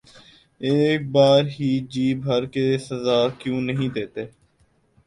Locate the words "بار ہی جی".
1.13-2.07